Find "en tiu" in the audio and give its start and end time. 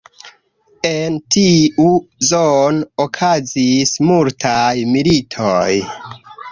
0.91-1.91